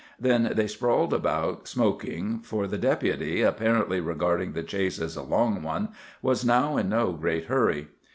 Then 0.19 0.53
they 0.55 0.65
sprawled 0.65 1.13
about, 1.13 1.67
smoking, 1.67 2.39
for 2.39 2.65
the 2.65 2.79
Deputy, 2.79 3.43
apparently 3.43 3.99
regarding 3.99 4.53
the 4.53 4.63
chase 4.63 4.97
as 4.97 5.15
a 5.15 5.21
long 5.21 5.61
one, 5.61 5.89
was 6.23 6.43
now 6.43 6.75
in 6.75 6.89
no 6.89 7.11
great 7.11 7.45
hurry. 7.45 7.87